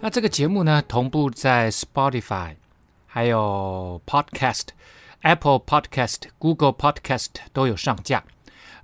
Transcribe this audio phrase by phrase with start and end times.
[0.00, 2.54] 那这个节目呢，同步在 Spotify、
[3.06, 4.68] 还有 Podcast、
[5.22, 8.22] Apple Podcast、Google Podcast 都有上架。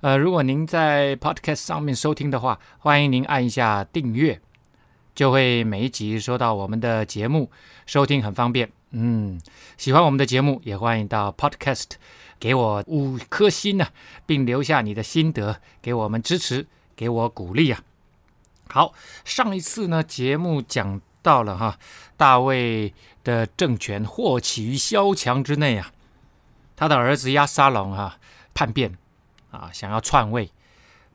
[0.01, 4.41] 呃，如果您在 Podcast 上面收听的话，欢迎您按一下订阅，
[5.15, 7.49] 就会每一集收到我们的节目，
[7.85, 8.69] 收听很方便。
[8.91, 9.39] 嗯，
[9.77, 11.91] 喜欢我们的节目，也欢迎到 Podcast
[12.37, 13.91] 给我五颗星呢、啊，
[14.25, 17.79] 并留下你的心得，给我们支持，给我鼓励啊。
[18.73, 18.91] 好，
[19.23, 21.77] 上一次呢，节目讲到了哈，
[22.17, 22.91] 大卫
[23.23, 25.91] 的政权祸起于萧墙之内啊，
[26.75, 28.17] 他的儿子亚沙龙哈
[28.55, 28.97] 叛变
[29.51, 30.49] 啊，想要篡位，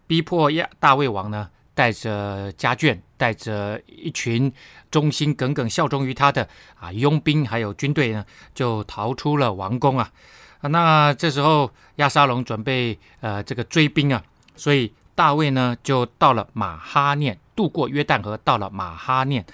[0.06, 4.53] 逼迫亚大卫王呢，带着家眷，带着一群
[4.89, 10.12] 忠心耿耿效忠于他的啊佣兵还有军队呢，就逃出了王宫啊。
[10.61, 14.22] 那这时候亚沙龙准备呃这个追兵啊，
[14.55, 14.93] 所以。
[15.19, 19.44] 大卫呢，就到了马哈念，渡过约旦河，到了马哈念。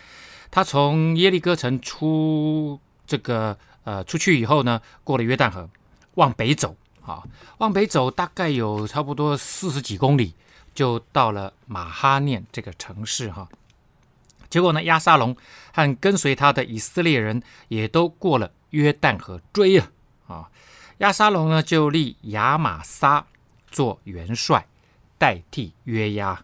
[0.50, 5.66] 他从耶利哥城出这个呃出去以后呢，过了约旦河，
[6.16, 7.22] 往北走啊，
[7.56, 10.34] 往北走大概有差不多四十几公里，
[10.74, 13.48] 就到了马哈念这个城市哈。
[14.50, 15.34] 结果呢，亚沙龙
[15.72, 19.90] 和跟随他的以色列人也都过了约旦河追啊
[20.28, 20.50] 啊，
[20.98, 23.24] 亚沙龙呢就立亚玛撒
[23.70, 24.66] 做元帅。
[25.18, 26.42] 代替约押，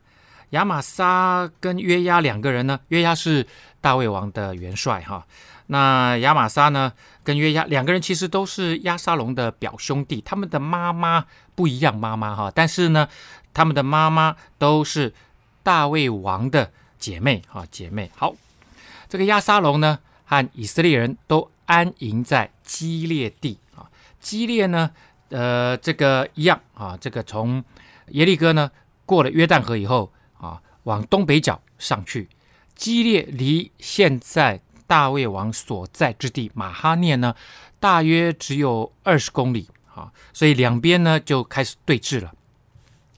[0.51, 3.47] 亚玛撒跟约押两个人呢，约押是
[3.81, 5.27] 大卫王的元帅哈。
[5.67, 13.09] 那亚玛撒呢，跟约押两个人其实都是押沙龙的表兄弟，他们的妈妈不一样，妈妈哈，但是呢，
[13.55, 15.15] 他们的妈妈都是
[15.63, 18.11] 大卫王的姐妹哈，姐妹。
[18.17, 18.35] 好，
[19.09, 23.87] 这个押沙龙呢，和以色列人都安营在基列地啊。
[24.19, 24.91] 基列呢，
[25.29, 27.63] 呃，这个一样啊，这个从。
[28.11, 28.71] 耶利哥呢，
[29.07, 32.29] 过了约旦河以后啊，往东北角上去。
[32.75, 37.35] 基列离现在大卫王所在之地马哈念呢，
[37.79, 42.33] 大约只有二十公里啊，所以两边呢就开始对峙了。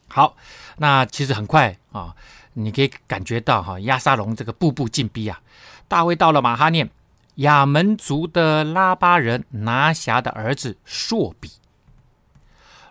[0.09, 0.37] 好，
[0.79, 2.17] 那其实很快啊，
[2.55, 5.41] 你可以感觉到哈，亚沙龙这个步步进逼啊。
[5.87, 6.91] 大卫到了马哈念，
[7.37, 11.53] 亚门族的拉巴人拿辖的儿子朔比，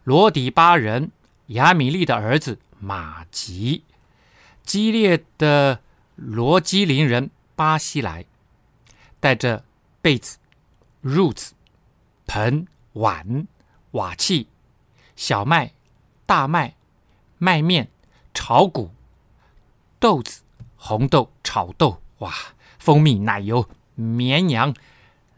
[0.05, 1.11] 罗底巴人。
[1.51, 3.83] 亚米利的儿子玛吉，
[4.63, 5.81] 激烈的
[6.15, 8.25] 罗基林人巴西莱，
[9.19, 9.63] 带着
[10.01, 10.37] 被子、
[11.03, 11.53] 褥子、
[12.25, 13.47] 盆、碗、
[13.91, 14.47] 瓦器、
[15.15, 15.73] 小麦、
[16.25, 16.75] 大麦、
[17.37, 17.89] 麦面、
[18.33, 18.91] 炒谷、
[19.99, 20.43] 豆子、
[20.77, 22.33] 红豆、炒豆，哇，
[22.79, 24.73] 蜂蜜、奶油、绵羊、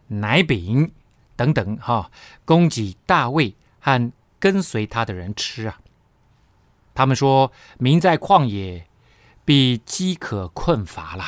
[0.07, 0.91] 奶饼
[1.35, 2.11] 等等，哈，
[2.45, 5.79] 供给大卫和跟随他的人吃啊。
[6.93, 8.87] 他们说：“民在旷野，
[9.43, 11.25] 必饥渴困乏啦。”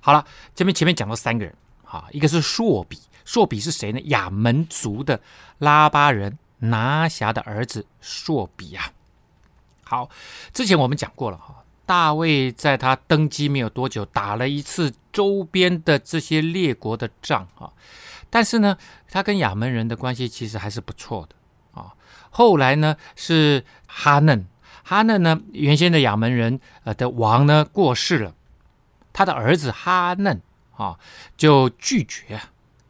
[0.00, 4.00] 好了，这边前面讲到三个人，哈，一个是朔比，朔比是谁呢？
[4.06, 5.20] 亚门族的
[5.58, 8.90] 拉巴人拿辖的儿子朔比呀。
[9.84, 10.08] 好，
[10.52, 17.70] 之前我们讲过了哈，大卫在他登基没有多久，打了一次周边的这些列国的仗啊，
[18.28, 18.76] 但是呢，
[19.08, 21.94] 他跟亚门人的关系其实还是不错的啊。
[22.30, 24.48] 后来呢，是哈嫩。
[24.82, 28.34] 哈嫩呢，原先的亚门人呃的王呢过世了，
[29.12, 30.40] 他的儿子哈嫩
[30.76, 30.98] 啊
[31.36, 32.40] 就拒绝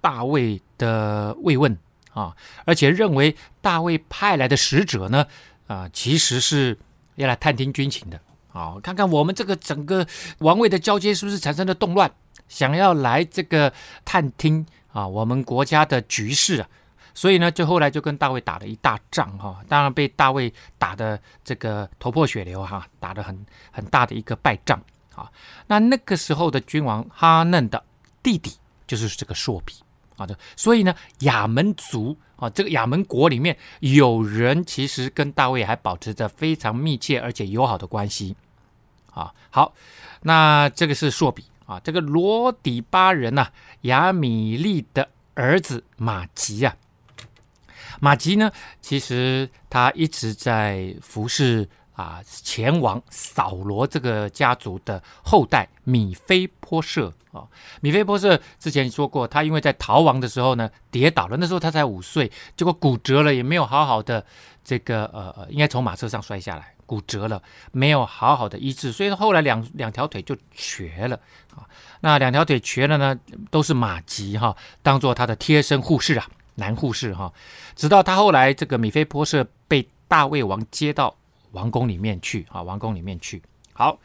[0.01, 1.77] 大卫的慰问
[2.13, 5.27] 啊，而且认为大卫派来的使者呢
[5.67, 6.79] 啊其实是
[7.17, 8.21] 要来探听军情的
[8.53, 10.07] 啊，看看我们这个整个
[10.39, 12.11] 王位的交接是不是产生了动乱，
[12.49, 13.73] 想要来这个
[14.05, 16.69] 探听啊我们国家的局势啊。
[17.15, 24.83] 所以呢，就后来就跟大卫打了一大仗哈，当然被大卫打得这个头破血流哈，打得很很大的一个败仗
[25.15, 25.31] 啊。
[25.67, 27.83] 那那个时候的君王哈嫩的
[28.23, 28.53] 弟弟
[28.87, 29.75] 就是这个朔比
[30.17, 30.27] 啊，
[30.57, 38.35] 所以呢，亚门族啊，这个亚门国里面有人其实跟大卫还保持着非常密切而且友好的关系
[39.11, 39.33] 啊。
[39.51, 39.75] 好，
[40.23, 43.49] 那这个是朔比啊，这个罗底巴人呐，
[43.83, 46.75] 亚米利的儿子马吉啊。
[48.03, 48.51] 玛吉呢，
[48.81, 57.47] 其实他一直在服侍啊前往扫罗这个家族的后代米非波设啊。
[57.81, 64.27] 米非波设之前说过，他因为在逃亡的时候呢跌倒了，那时候他才五岁，结果骨折了，也没有好好的
[64.65, 66.75] 这个呃呃，应该从马车上摔下来。
[66.85, 67.41] 骨折了，
[67.71, 71.17] 没有好好的医治，所以后来两两条腿就瘸了
[71.55, 71.65] 啊。
[72.01, 73.19] 那两条腿瘸了呢，
[73.51, 77.33] 都是马吉哈，当做他的贴身护士啊，男护士哈。
[77.75, 81.17] 直到他后来这个米菲波设被大卫王接到
[81.53, 83.43] 王宫里面去啊，王宫里面去。
[83.73, 83.99] 好，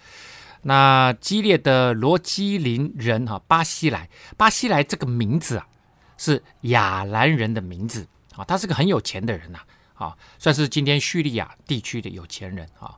[0.61, 5.67] 那激烈的罗基林人哈巴西莱，巴西莱这个名字啊，
[6.17, 9.59] 是亚兰人的名字啊，他是个很有钱的人呐。
[9.93, 12.95] 啊，算是今天叙利亚地区的有钱人啊。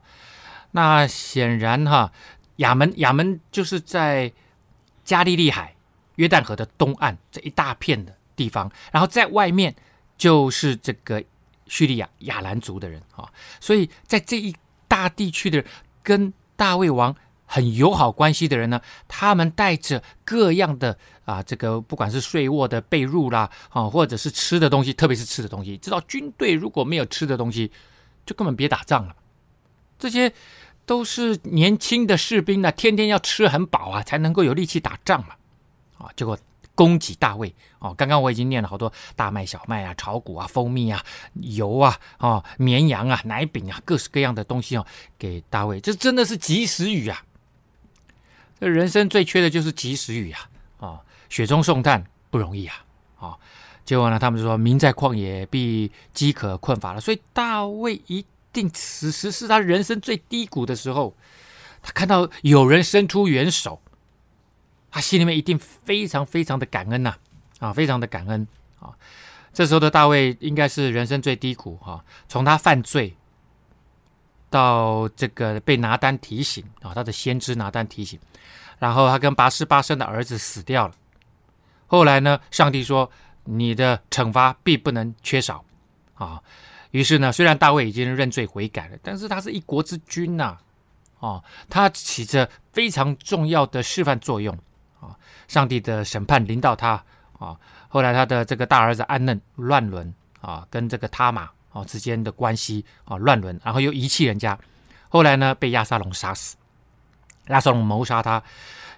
[0.71, 2.11] 那显然哈，
[2.57, 4.29] 亚门亚门就是在
[5.05, 5.73] 加利利海、
[6.15, 9.75] 约旦河的东岸这一大片的地方，然后在外面
[10.17, 11.21] 就是这个
[11.67, 13.27] 叙利亚亚兰族的人啊。
[13.59, 14.55] 所以在这一
[14.87, 15.63] 大地区的
[16.01, 17.13] 跟大卫王
[17.45, 27.71] 很友好关系的人呢，他们带着各样的啊，这个不管是睡卧的被褥啦，啊，或者是吃的东西，特别是吃的东西，知道军队如果没有吃的东西，
[28.25, 29.15] 就根本别打仗了。
[29.97, 30.31] 这些
[30.85, 35.35] 都是年轻的士兵呢，天天要吃很饱啊，才能够有力气打仗嘛。
[35.97, 36.37] 啊，结果
[36.79, 41.03] 供给大卫哦，刚刚我已经念了好多大麦、小麦啊、炒股啊、蜂蜜啊、
[41.33, 44.85] 油啊、啊绵羊啊、奶饼啊，各式各样的东西哦，
[45.17, 47.21] 给大卫，这真的是及时雨啊。
[48.61, 50.49] 这人生最缺的就是及时雨啊！
[50.79, 52.85] 啊，雪中送炭不容易啊！
[53.19, 53.37] 啊，
[53.83, 57.01] 结果呢，他们说民在旷野必饥渴困乏了。
[57.01, 61.13] 所以大卫一定此时是他人生最低谷的时候，
[61.81, 63.81] 他看到有人伸出援手，
[64.91, 67.15] 他心里面一定非常非常的感恩呐！
[67.59, 68.47] 啊，非常的感恩
[68.79, 68.93] 啊！
[69.53, 73.15] 这时候的大卫应该是人生最低谷哈，从他犯罪。
[74.51, 78.19] 到这个被拿单提醒啊，他的先知拿单提醒，
[78.79, 80.93] 然后他跟拔示巴生的儿子死掉了。
[81.85, 83.11] 后来呢，上帝说
[83.43, 85.63] 你的惩罚必不能缺少
[86.15, 86.41] 啊。
[86.89, 90.57] 于是呢，虽然大卫已经认罪悔改了，但是他是一国之君呐，
[91.19, 94.57] 啊，他起着非常重要的示范作用
[94.99, 95.15] 啊。
[95.47, 97.03] 上帝的审判临到他
[97.37, 97.57] 啊。
[97.87, 101.49] 后来他的这个大儿子暗嫩乱伦啊，跟这个他玛。
[101.71, 104.57] 啊，之间的关系啊乱伦，然后又遗弃人家，
[105.07, 106.57] 后来呢被亚沙龙杀死，
[107.49, 108.41] 亚沙龙谋杀他，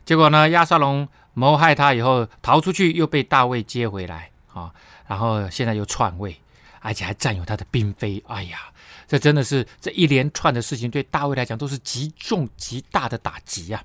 [0.05, 4.73] 结果呢亚沙龙谋害他以后逃出去，又被大卫接回来啊，
[5.05, 6.39] 然后现在又篡位，
[6.79, 8.59] 而且还占有他的嫔妃，哎呀，
[9.05, 13.83] 这真的是这一连串的事情对大卫来讲都是极重极大的打击呀，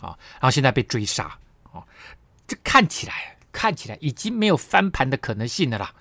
[0.00, 1.38] 啊，然后现在被追杀，
[1.74, 1.84] 啊，
[2.46, 5.92] 这看起来看起来已经没有翻盘的可能性了啦，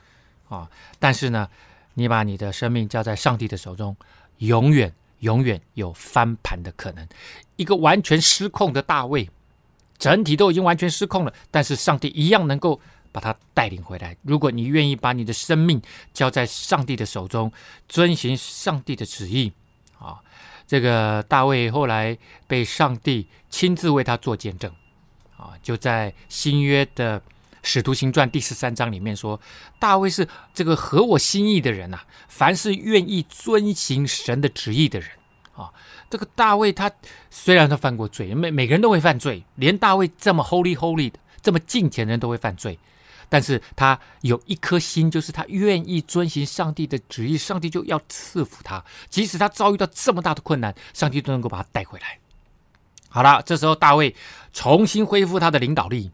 [0.48, 1.50] 啊，但是呢。
[1.96, 3.96] 你把你的生命交在上帝的手中，
[4.40, 7.08] 永远永远有翻盘的可能。
[7.56, 9.30] 一个完全失控的大卫，
[10.00, 12.82] 整体都已经完全失控了，但是上帝一样能够
[13.12, 14.18] 把他带领回来。
[14.24, 15.80] 如果你愿意把你的生命
[16.16, 17.52] 交在上帝的手中，
[17.88, 19.54] 遵循上帝的旨意，
[20.00, 20.20] 啊，
[20.66, 22.18] 这个大卫后来
[22.48, 24.74] 被上帝亲自为他做见证，
[25.44, 27.22] 啊，就在新约的。
[27.66, 29.40] 《使徒行传》第十三章里面说，
[29.80, 35.08] 大卫是这个合我心意的人呐、啊，凡是愿意遵行神的旨意的人
[35.56, 35.72] 啊。
[36.10, 36.92] 这个大卫他
[37.30, 42.78] 虽然他犯过罪，每每个人都会犯罪，连大卫这么 holy holy 的这么敬虔的人都会犯罪，
[43.30, 52.20] 但是他有一颗心，就是他愿意遵行上帝的旨意，上帝就要赐福他，即使他遭遇到这么大的困难，上帝都能够把他带回来。
[53.14, 54.16] 好了，这时候大卫
[54.52, 56.12] 重新恢复他的领导力。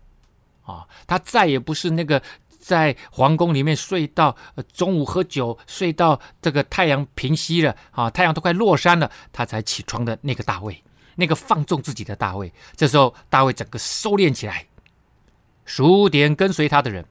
[0.66, 2.22] 啊，他再也不是那个
[2.60, 4.36] 在皇宫里面睡到
[4.74, 10.84] 中午喝酒，睡到这个太阳平息了啊，太阳都快落山了，他才起床的那个大卫，
[11.16, 12.52] 那个放纵自己的大卫。
[12.76, 14.68] 这时候，大卫整个收敛起来，
[15.64, 17.06] 数点跟随他的人，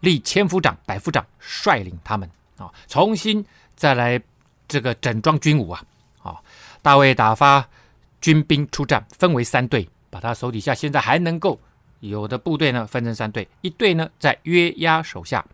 [0.00, 3.44] 立千夫长、百夫长，率领他们啊，重新
[3.76, 4.20] 再来
[4.66, 5.84] 这个整装军武啊
[6.22, 6.40] 啊！
[6.82, 7.68] 大卫打发
[8.24, 11.60] 军兵出战，分为三队，把他手底下现在还能够。
[12.00, 15.44] 有的部队呢，分成三队，一队呢在约押手下，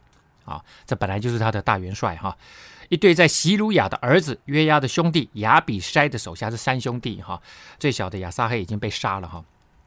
[0.44, 2.30] 啊，这本来就是他的大元帅哈；
[2.88, 7.42] 一队在洗鲁雅的儿子约押的兄弟亚比筛的手下，是三兄弟哈。
[7.80, 9.44] 最小的亚撒黑已经被杀了哈。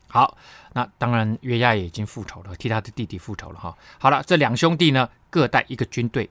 [0.07, 0.37] 好，
[0.73, 3.73] 那当然约押也已经复仇了，替他的弟弟复仇了哈。
[3.97, 6.29] 好了，这两兄弟呢各带一个军队，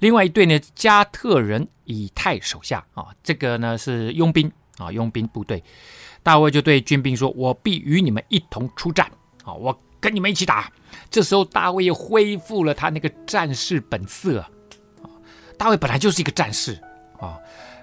[0.00, 5.62] 另外一队呢加特人以太手下啊，这个呢是佣兵啊，佣兵部队。
[6.22, 9.06] 大卫就对军兵说：“我必与你们一同出战。”
[9.44, 10.72] 啊，我跟你们一起打。
[11.10, 14.40] 这时候，大卫又恢复了他那个战士本色。
[14.40, 14.48] 啊，
[15.56, 16.78] 大卫本来就是一个战士
[17.18, 17.38] 啊，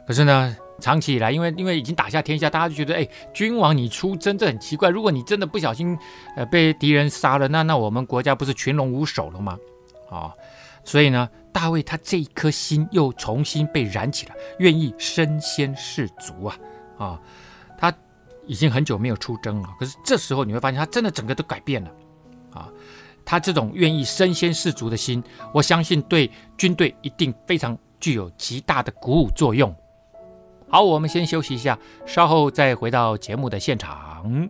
[0.08, 4.90] 可是呢，长期以来，因为因为已经打下天下，大家就觉得，哎，君王你出征，这很奇怪。
[4.90, 5.98] 如果你真的不小心，
[6.36, 9.58] 呃，被敌人杀了，那那我们国家不是群龙无首了吗？
[10.10, 10.32] 啊、
[10.86, 16.58] 所以呢，大卫他这一颗心又重新被燃起了，愿意身先士卒啊
[16.98, 17.20] 啊、
[17.78, 17.94] 他
[18.46, 21.92] 已经很久没有出征了，可是这时候你会发现，他真的整个都改变了
[22.54, 22.70] 啊、
[23.24, 25.24] 他这种愿意身先士卒的心，
[25.54, 29.76] 我相信对军队一定非常具有极大的鼓舞作用。
[30.70, 34.50] 好，我们先休息一下，稍后再回到节目的现场。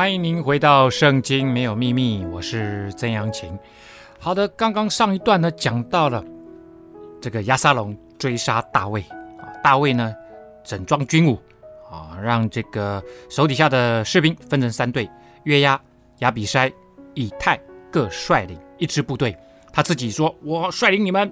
[0.00, 3.54] 欢迎您回到《圣经没有秘密》，我是曾阳晴。
[4.18, 6.24] 好的，刚刚上一段呢讲到了
[7.20, 9.02] 这个押沙龙追杀大卫
[9.38, 10.14] 啊，大卫呢
[10.64, 11.38] 整装军武
[11.92, 15.06] 啊，让这个手底下的士兵分成三队，
[15.44, 15.78] 约押、
[16.20, 16.72] 亚比筛、
[17.12, 17.60] 以太
[17.92, 19.36] 各率领一支部队，
[19.70, 21.30] 他自己说：“我率领你们。”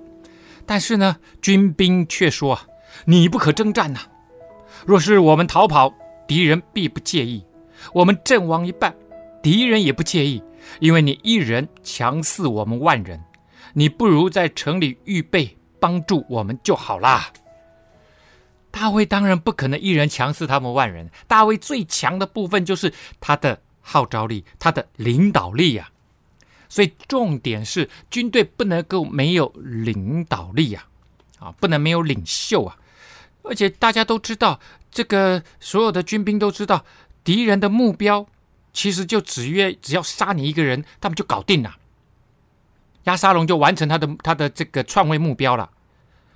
[0.66, 2.60] 但是呢，军兵却说
[3.06, 4.00] ：“你不可征战呐，
[4.84, 5.90] 若是我们逃跑，
[6.26, 7.42] 敌人必不介意。”
[7.92, 8.94] 我们阵亡一半，
[9.42, 10.42] 敌人也不介意，
[10.80, 13.22] 因为你一人强似我们万人，
[13.74, 17.32] 你不如在城里预备帮助我们就好啦。
[18.70, 25.96] 大卫当然不可能一人强似他们万人，大卫最强的部分就是他的号召力，他的领导力呀、啊。
[26.68, 30.84] 所以重点是军队不能够没有领导力呀，
[31.38, 32.76] 啊，不能没有领袖啊。
[33.42, 36.84] 而且大家都知道，这个所有的军兵都知道。
[37.28, 38.26] 敌人的目标
[38.72, 41.76] 其实就只约，只要杀你一个人，他们就搞定了。
[43.04, 45.68] 押沙龙就完成他的他的这个篡位目标了。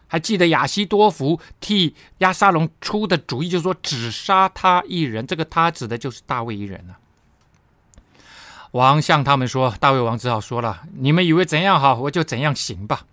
[0.06, 5.26] 还记得亚西多弗替亚沙龙出的主意，就是说只杀他一人。
[5.26, 6.98] 这个他指的就是大卫一人了。
[8.72, 13.06] 王向他们说，大卫王只好说了：“你们以为怎样好，我就怎样行吧。”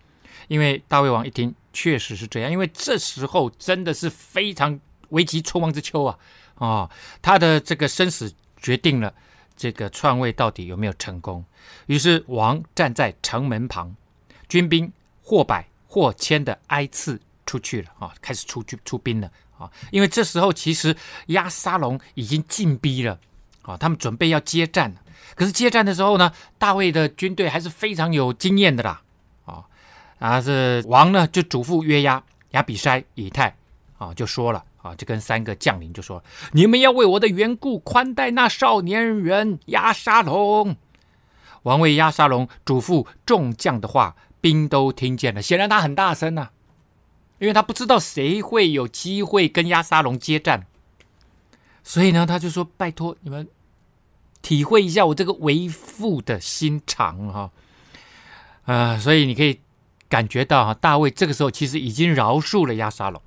[0.49, 2.51] 因为大卫王一听，确实是这样。
[2.51, 4.77] 因为这时候真的是非常
[5.11, 6.17] 危急存亡之秋啊。
[6.59, 6.89] 哦，
[7.21, 9.13] 他的这个生死决定了
[9.57, 11.43] 这个篡位到底有没有成功。
[11.87, 13.95] 于是王站在城门旁，
[14.47, 14.91] 军兵
[15.23, 20.95] 或百或千的挨次出去了啊、开始出去出兵了啊、因为这时候其实
[21.27, 23.19] 押沙龙已经进逼了
[23.61, 24.93] 啊、他们准备要接战。
[25.35, 29.01] 可是接战的时候呢，大卫的军队还是非常有经验的啦
[29.45, 29.65] 啊、哦。
[30.19, 33.55] 啊，是王呢就嘱咐约押、亚比筛、以太
[33.97, 34.63] 啊、就说了。
[34.95, 40.75] 就跟三个将领就说：“你们要为我的缘故宽待那少年人押沙龙。”
[41.63, 45.41] 王位押沙龙嘱咐众将的话，兵都听见了。
[45.41, 46.49] 显然他很大声呐、
[47.39, 50.65] 因为他不知道谁会有机会跟押沙龙接战，
[51.83, 53.47] 所以呢，他就说：“拜托你们
[54.41, 57.51] 体会一下我这个为父的心肠哈。”
[58.65, 59.59] 啊，所以你可以
[60.07, 63.21] 感觉到哈，大卫这个时候其实已经饶恕了押沙龙。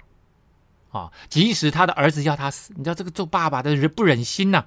[0.93, 4.67] 啊，即使他的儿子要他死，你知道这个做爸爸的人不忍心呐、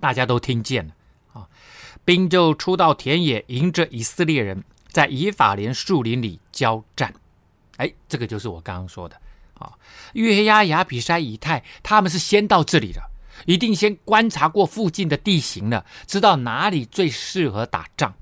[0.00, 0.94] 大家都听见了
[1.32, 1.48] 啊，
[2.04, 7.14] 兵就出到田野，迎着以色列人，在以法莲树林里交战。
[7.76, 9.16] 哎，这个就是我刚刚说的
[9.54, 9.72] 啊。
[10.14, 13.00] 约押、亚比筛、以太，他们是先到这里的，
[13.46, 18.14] 一定先观察过附近的地形了，知道哪里最适合打仗。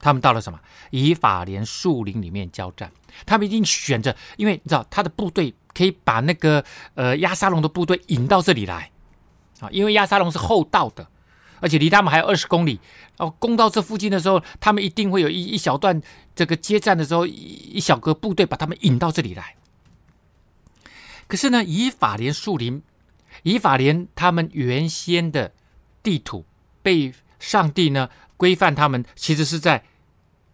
[0.00, 0.58] 他们到了什么？
[0.90, 2.90] 以法莲树林里面交战。
[3.24, 5.54] 他们一定选择，因为你知道他的部队。
[5.72, 6.64] 可以把那个
[6.94, 8.90] 呃亚沙龙的部队引到这里来
[9.60, 11.06] 啊，因为亚沙龙是后到的，
[11.60, 12.80] 而且离他们还有二十公里。
[13.18, 16.02] 哦，攻到这附近的时候，他们一定会有一一小段
[16.34, 19.54] 这个接战的时候，一小个部队把他们引到这里来。
[21.28, 22.82] 可是呢，以法莲树林，
[23.44, 25.52] 以法莲他们原先的
[26.02, 26.44] 地图
[26.82, 29.84] 被上帝呢规范，他们其实是在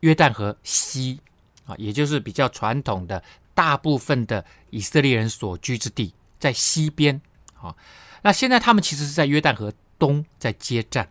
[0.01, 1.21] 约旦河西
[1.67, 3.23] 啊，也就是比较传统的。
[3.55, 7.19] 大部分的以色列人所居之地在西边，
[7.59, 7.75] 啊，
[8.21, 11.09] 那现在他们其实是在约旦河东在接战，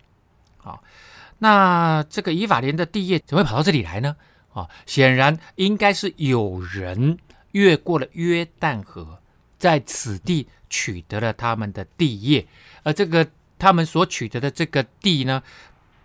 [0.62, 0.80] 啊，
[1.39, 4.15] 那这个以法莲的地业怎么会跑到这里来呢？
[4.54, 7.18] 啊，显然应该是有人
[7.54, 9.20] 越过了约旦河，
[9.58, 12.46] 在此地取得了他们的地业，
[12.84, 13.27] 而这个
[13.58, 15.42] 他们所取得的这个地呢，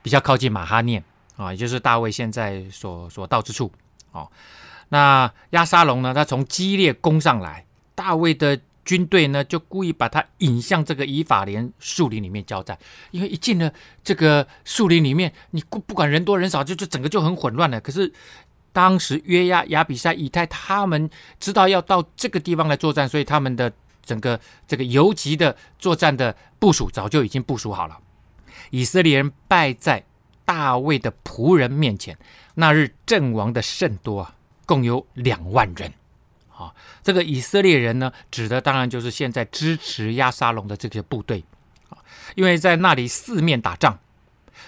[0.03, 1.05] 比较靠近马哈念
[1.41, 3.73] 啊，也就是大卫现在所所到之处。
[4.13, 4.31] 哦，
[4.91, 12.77] 那亚沙龙呢，他从基列攻上来，大卫的军队呢就故意把他引向这个以法莲树林里面交战，
[13.11, 13.73] 因为一进了
[14.05, 17.81] 这个树林里面，你不不管人多人少，就就整个就很混乱了。
[17.81, 18.13] 可是
[18.73, 23.73] 当时约押、亚比筛、以太他们知道要到这个地方来作战，所以他们的
[24.05, 27.97] 整个这个游击的作战的部署早就已经部署好了。
[28.71, 30.05] 以色列人败在
[30.50, 32.19] 大卫的仆人面前，
[32.54, 34.35] 那日阵亡的甚多啊，
[34.66, 35.92] 共有两万人。
[36.52, 41.45] 啊，这个以色列人呢，指的当然就是现在支持亚沙龙的这些部队。
[41.88, 41.99] 啊，
[42.35, 43.97] 因为在那里四面打仗，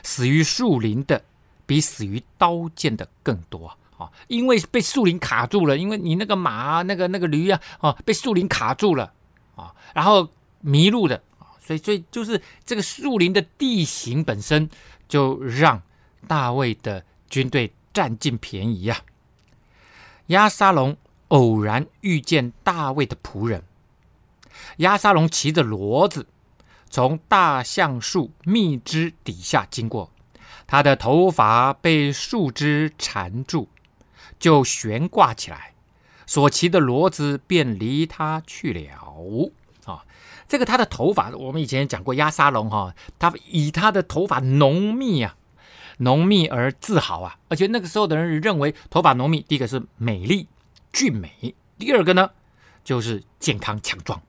[0.04, 1.20] 死于树林的
[1.66, 3.76] 比死于刀剑的更多。
[3.98, 9.12] 啊，因为被树林卡住了，因为你那个马、那个那个驴啊，啊，被树林卡住了。
[9.56, 10.28] 啊，然后
[10.60, 11.20] 迷路的，
[11.60, 14.70] 所以所以就是这个树林的地形本身
[15.12, 15.82] 就让
[16.26, 18.96] 大卫的军队占尽便宜呀，
[20.28, 20.96] 押沙龙。
[21.28, 23.62] 偶然遇见大卫的仆人
[24.78, 26.26] 亚沙龙骑着骡子
[26.88, 30.10] 从大橡树密枝底下经过，
[30.66, 33.68] 他的头发被树枝缠住，
[34.38, 35.74] 就悬挂起来，
[36.26, 39.50] 所骑的骡子便离他去了。
[40.52, 45.34] 这个他的头发，我们以前讲过，押沙龙哈，他以他的头发浓密啊，
[45.96, 50.46] 浓密而自豪啊，而且那个时候的人认为头发浓密，第一个是美丽。
[50.92, 52.28] 俊美，第二个呢，
[52.84, 54.20] 就是健康强壮，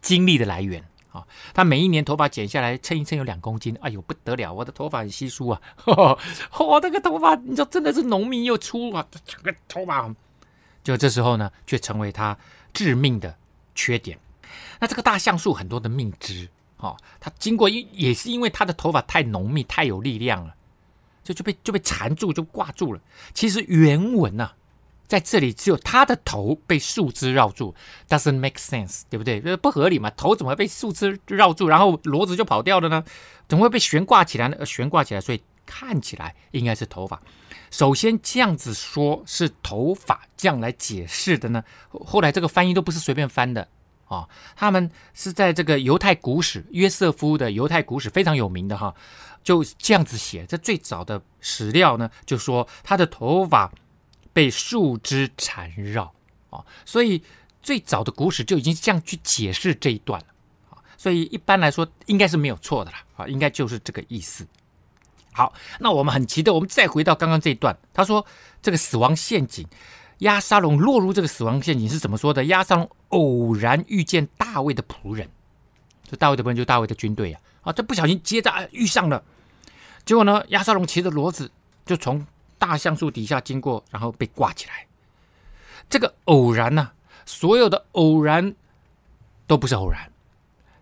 [0.00, 1.26] 精力的来源啊。
[1.52, 5.60] 他每一年头发剪下来称一称有两公斤，哎呦不得了，我的头发很稀疏啊。
[5.84, 6.16] 我、
[6.60, 10.08] 哦、那个头发，你知道真的是浓密又粗啊，整个头发，
[10.84, 12.38] 就这时候呢，却成为他
[12.72, 13.34] 致命的
[13.74, 14.16] 缺点。
[14.80, 20.54] 那这个大橡树很多的命枝，哦，它经过因也是因为他的头发太浓密，太有力量了，
[21.22, 23.00] 就就被就被缠住，就挂住了。
[23.32, 24.50] 其实原文呢、
[25.06, 27.74] 在这里，只有他的头被树枝绕住
[28.08, 29.40] ，doesn't make sense，对不对？
[29.40, 30.10] 这不合理嘛？
[30.10, 33.04] 头怎么被树枝绕住，然后骡子就跑掉了呢？
[33.48, 34.64] 怎么会被悬挂起来呢？
[34.64, 37.20] 悬挂起来，所以看起来应该是头发。
[37.70, 41.62] 首先这样子说是头发，这样来解释的呢？
[41.90, 43.68] 后来这个翻译都不是随便翻的
[44.16, 48.94] 啊、他们是在这个犹太古史约瑟夫的犹太古史非常有名的哈，
[49.42, 50.46] 就这样子写。
[50.46, 53.72] 这最早的史料呢，就说他的头发。
[54.34, 56.10] 被树枝缠绕
[56.48, 57.22] 啊，所以
[57.62, 60.26] 最早的古史就已经这样去解释这一段了
[60.70, 64.46] 啊，所以一般来说应该是没有错的啦啊，应该就是这个意思。
[65.34, 68.24] 好，那我们很期待，我们再回到刚刚这一段，他说
[68.62, 69.66] 这个死亡陷阱，
[70.18, 72.44] 押沙龙落入这个死亡陷阱是怎么说的？
[72.44, 75.28] 押沙龙偶然遇见大卫的仆人，
[76.08, 79.22] 这大卫的仆人就大卫的军队呀啊，这不小心接着遇上了，
[80.04, 81.50] 结果呢，押沙龙骑着骡子
[81.84, 82.26] 就从。
[82.58, 84.86] 大橡树底下经过，然后被挂起来。
[85.90, 86.92] 这个偶然呢、
[87.26, 88.54] 所有的偶然
[89.48, 90.12] 都不是偶然，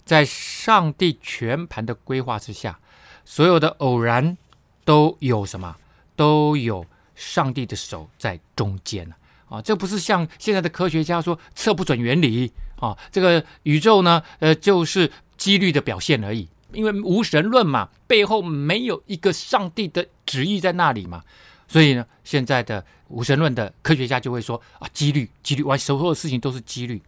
[0.04, 2.78] 在上帝全盘的规划之下，
[3.24, 4.36] 所有的偶然
[4.84, 5.74] 都有什么？
[6.16, 9.16] 都有上帝的手在中间啊！
[9.50, 16.48] 啊这不是像现在的科学家说测不准原理啊，这个宇宙呢，呃，就是几率的表现而已。
[16.72, 21.22] 因为无神论嘛，背后没有一个上帝的旨意在那里嘛。
[21.66, 27.02] 所以呢，现在的无神论的科学家就会说啊，几率，几率，完所有的事情都是几率。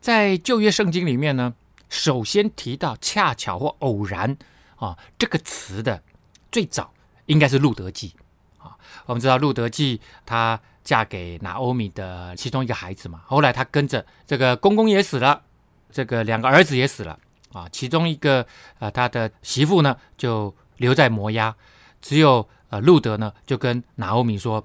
[0.00, 1.54] 在旧约圣经里面呢，
[1.90, 4.36] 首先提到恰巧或偶然
[4.76, 6.02] 啊这个词的
[6.50, 6.92] 最早
[7.26, 8.14] 应该是路德记
[8.56, 8.76] 啊。
[9.04, 15.42] 我们知道路德记它嫁给拿欧米的其中一个孩子嘛，后来她跟着这个公公也死了，
[15.90, 17.18] 这个两个儿子也死了
[17.52, 18.46] 啊，其中一个
[18.78, 21.54] 啊他的媳妇呢就留在摩押，
[22.00, 22.48] 只有。
[22.70, 24.64] 呃，路德呢就跟拿欧米说：“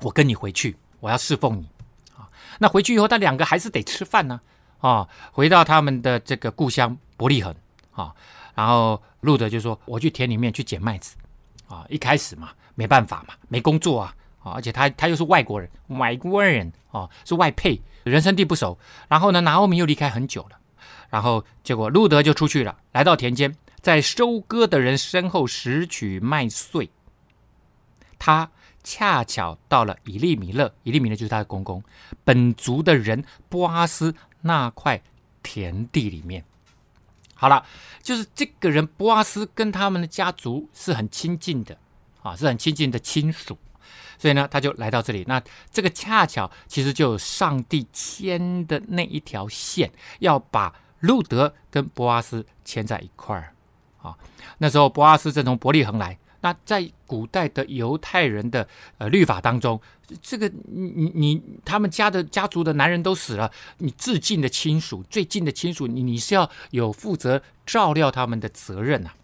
[0.00, 1.68] 我跟你回去，我要侍奉你。”
[2.16, 2.26] 啊，
[2.60, 4.40] 那回去以后，他两个还是得吃饭呢。
[4.78, 7.54] 啊，回到他们的这个故乡伯利恒
[7.92, 8.14] 啊，
[8.54, 11.14] 然后路德就说：“我去田里面去捡麦子。”
[11.68, 18.78] 啊，一开始嘛，没办法嘛，没工作啊，啊，而且他他又是外国人，外国人啊，是外配，人生地不熟。
[19.08, 20.58] 然后呢，拿欧米又离开很久了，
[21.10, 26.90] 然后结果路德就出去了，来到田间，在收割的人身后拾取麦穗。
[28.18, 28.50] 他
[28.82, 31.82] 恰巧到了以利米勒，以利米勒就是他的公公，
[32.24, 35.02] 本族的人波阿斯那块
[35.42, 36.44] 田地里面。
[37.34, 37.64] 好了，
[38.02, 41.76] 就是这个人波阿斯跟他们的家族是很亲近的
[42.22, 43.56] 啊，是很亲近的亲属，
[44.20, 45.24] 所以呢，他就来到这里。
[45.26, 53.54] 那这个恰巧其实就有上帝牵的那一条线，要把路德跟波阿斯牵在一块儿
[54.02, 54.14] 啊。
[54.58, 56.18] 那时候波阿斯正从伯利恒来。
[56.42, 59.78] 那在古代的犹太人的呃律法当中，
[60.22, 69.14] 这个你你你他们家的家族的男人都死了，你至近的亲属、最近的亲属，你你是要有负责照料他们的责任啊。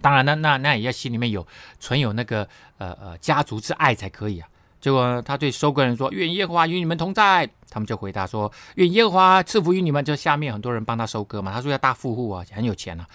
[0.00, 1.46] 当然呢，那那也要心里面有
[1.78, 4.48] 存有那个呃呃家族之爱才可以啊。
[4.80, 11.52] 结果他对收割人说：“愿耶和华与你们同在。”他们就回答说：“愿耶和华赐福于你们。”就下面很多人帮他收割嘛。
[11.52, 13.06] 他说要大富户啊，很有钱啊。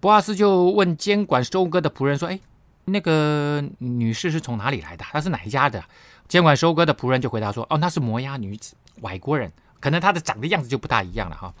[0.00, 2.38] 博阿斯就问监管收割的仆人说：“哎，
[2.86, 5.04] 那个女士是从哪里来的？
[5.04, 5.80] 她是哪一家的？”
[6.26, 11.54] 监管收割的仆人就回答说：“哦，那是摩押女子，外国人，可能她的长的样子就不大一样了哈。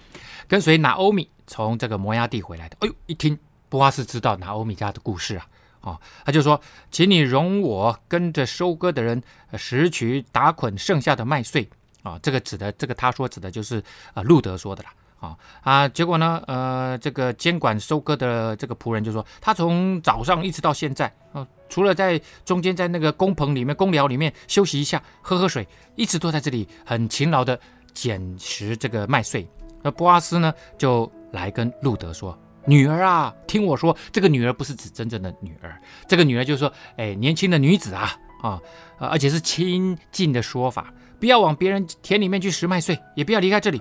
[0.48, 5.46] 跟随拿欧米从这个摩押地回来的。”哎呦，一听波阿斯知道拿欧米伽的故事啊。
[5.82, 9.22] 啊，他就说，请你容我跟着收割的人
[9.56, 11.68] 拾取打捆剩下的麦穗
[12.02, 13.80] 啊，这个指的，这个他说指的就是
[14.12, 14.90] 啊，路德说的啦。
[15.20, 27.58] 啊啊，结果呢，呃，这个监管收割的这个仆人就说，他从早上一直到现在啊，除了在中间在那个工棚里面、工寮里面休息一下、喝喝水，一直都在这里很勤劳的
[27.94, 29.48] 捡拾这个麦穗。
[29.82, 32.36] 那波阿斯呢，就来跟路德说。
[32.66, 38.60] 女儿啊，听我说，这个女儿不是指真正的女儿，这个女儿就是说，哎，年轻的女子啊，啊，
[38.98, 43.80] 而且是亲近的说法，不要往别人田里面去拾麦穗，也不要离开这里，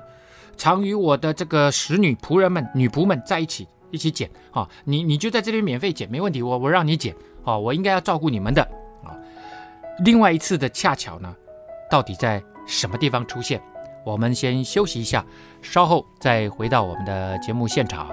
[0.56, 8.62] 常与我的这个使女仆人们、女仆们在一起，一起捡啊，你你就在这边免费捡，没问题，我我让你捡啊，我应该要照顾你们的
[9.04, 9.18] 啊。
[10.04, 11.36] 另外一次的恰巧呢，
[11.90, 13.60] 到底在什么地方出现？
[14.06, 15.26] 我们先休息一下，
[15.64, 18.08] 稍后再回到我们的节目现场。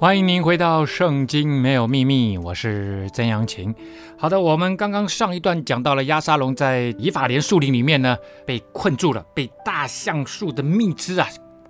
[0.00, 3.74] 欢迎您回到《圣经没有秘密》，我是曾阳晴。
[4.16, 11.26] 好的，我们刚刚上一段讲到了押沙龙在以法莲树林里面呢，被困住了，被大橡树的蜜汁啊，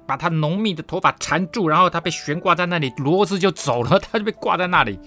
[0.07, 5.01] 把他浓密的头发缠住，然后他被悬挂在那里，骡子就走了，他就被挂在那里。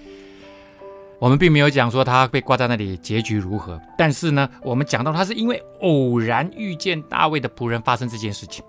[1.19, 8.65] 我们并没有讲说他被挂在那里结局如何，但是呢，我们讲到他是因为偶然遇见大卫的仆人发生这件事情，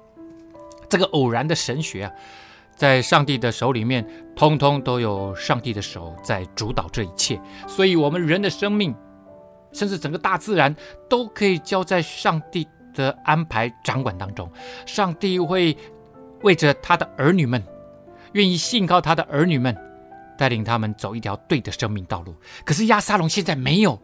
[0.91, 2.13] 这个偶然的神学啊。
[2.83, 8.93] 在上帝的手里面，通通都有上帝的手在主导这一切，所以，我们人的生命，
[9.71, 10.75] 甚至整个大自然，
[11.09, 14.51] 都可以交在上帝的安排掌管当中。
[14.85, 15.77] 上帝会
[16.41, 17.63] 为着他的儿女们，
[18.33, 19.77] 愿意信靠他的儿女们，
[20.37, 22.35] 带领他们走一条对的生命道路。
[22.65, 23.97] 可是亚沙龙现在没有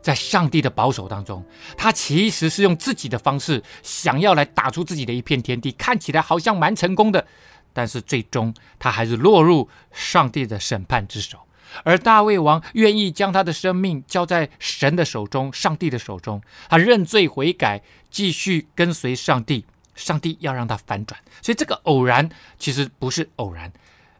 [0.00, 1.44] 在上帝的保守当中，
[1.76, 7.26] 他其实是用自己的方式，想要来打出自己的一片天地，看起来好像蛮成功的。
[7.74, 11.38] 但是最终他还是落入上帝的审判之手，
[11.82, 19.66] 而大卫王愿意将他的生命交在神的手中、上帝的手中，他认罪悔改，继续跟随上帝。
[19.96, 23.72] 上帝要让他反转，所以这个偶然其实不是偶然，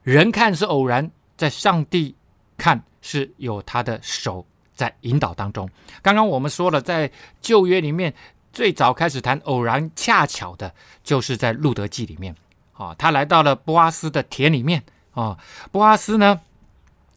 [0.05, 2.15] 人看是偶然，在上帝
[2.57, 5.69] 看是有他的手在引导当中。
[6.01, 8.15] 刚刚我们说了，在旧约里面
[8.53, 12.33] 最早开始谈偶然恰巧的，就是在路德记里面。
[12.77, 14.83] 啊，他来到了波阿斯的田里面
[15.13, 15.39] 啊。
[15.73, 16.41] 波阿斯呢，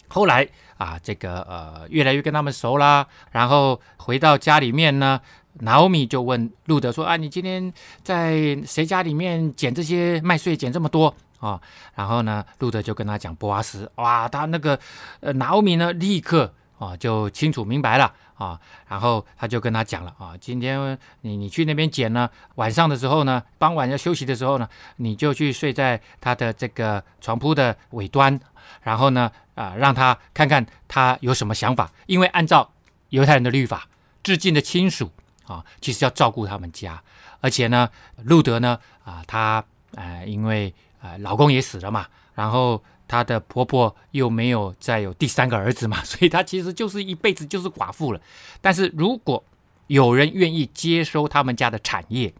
[0.07, 3.07] 后来啊，这个呃，越来越跟他们熟啦。
[3.31, 5.19] 然后回到家里面呢，
[5.61, 11.59] 拿欧米就问路德说：“啊，你今天在谁家里面捡这些麦穗，捡这么多啊？”
[11.95, 13.91] 然后呢，路德就跟他讲波阿斯。
[13.95, 14.79] 哇，他那个
[15.21, 18.13] 呃，拿欧米呢，立刻啊就清楚明白了。
[18.37, 28.39] 啊，然后他就跟他讲了啊，今天你你去那边捡呢，晚上的时候呢，傍晚要休息的时候呢，你就去睡在他的这个床铺的尾端，
[28.83, 32.69] 然后呢，啊，让他看看他有什么想法，因为按照
[33.09, 33.87] 犹太人的律法，
[34.21, 35.11] 至近的亲属
[35.47, 37.01] 啊，其实要照顾他们家，
[37.41, 42.83] 而且呢，路德呢，啊，他呃，因为呃，老公也死了嘛，然后。
[43.07, 48.21] 她的婆婆又没有再有第三个儿子嘛， 所以她其实就是一辈子就是寡妇了。
[48.61, 49.43] 但是如果
[49.87, 52.33] 有人愿意接收他们家的产业，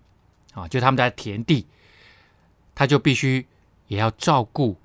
[0.54, 1.66] 啊，就他们家的田地，
[2.76, 3.46] 他就必须
[3.88, 4.76] 也要照顾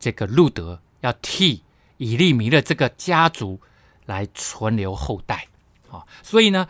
[0.00, 1.62] 这个路德，要替
[1.98, 3.60] 以利米勒这个家族
[4.06, 5.46] 来存留后代，
[5.90, 6.66] 啊，所以呢，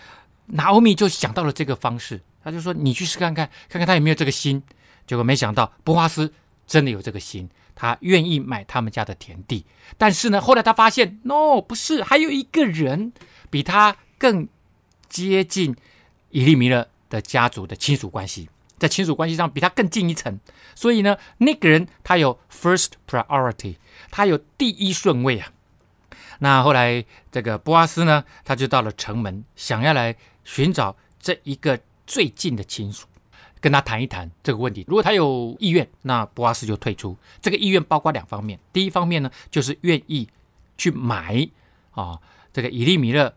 [0.46, 4.62] 拿欧米就想到了这个方式，他就说：“你去试看看，看看他有没有这个心。”
[5.07, 6.33] 结果没想到波阿斯
[6.66, 9.65] 真的有这个心，他愿意买他们家的田地。
[9.97, 13.12] 但是呢，后来他发现，no，不是，还有一个人
[13.49, 14.49] 比他更
[15.09, 15.77] 接近
[16.31, 20.41] 以利米勒的家族的亲属关系，在亲属关系上比他更近一层。
[20.75, 23.77] 所以呢，那个人他有 first priority，
[24.11, 25.53] 他有第一顺位啊。
[26.41, 33.07] 那后来这个波阿斯呢，他就到了城门，想要来寻找这一个最近的亲属。
[33.61, 37.16] 跟他谈一谈这个问题，如果他有意愿，那波阿斯就退出。
[37.40, 40.29] 这个意愿包括两方面，第一方面呢，就是愿意
[40.77, 41.49] 去买
[41.92, 42.21] 啊
[42.53, 43.35] 这个以利米勒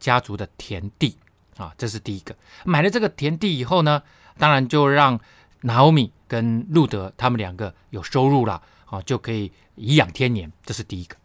[0.00, 1.16] 家族的田地
[1.56, 2.34] 啊，这是第一个。
[2.64, 4.02] 买了这个田地以后呢，
[4.38, 5.20] 当然就让
[5.60, 11.16] 拿欧米跟路德他们两个有收入了啊，就可以颐养天年，这是第一个